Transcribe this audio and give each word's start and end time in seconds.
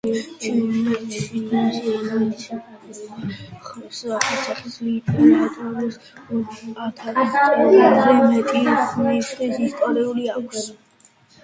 ჩინეთში 0.43 1.37
ენციკლოპედიური 1.57 3.91
სახის 3.99 4.79
ლიტერატურას 4.87 6.01
ორ 6.39 6.57
ათასწლეულზე 6.87 8.19
მეტი 8.25 8.67
ხნის 8.95 9.33
ისტორია 9.53 10.43
აქვს. 10.45 10.69